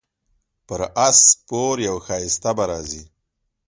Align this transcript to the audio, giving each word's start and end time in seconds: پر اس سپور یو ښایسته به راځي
پر 0.67 0.81
اس 1.07 1.17
سپور 1.31 1.75
یو 1.87 1.97
ښایسته 2.05 2.51
به 2.57 2.63
راځي 2.71 3.03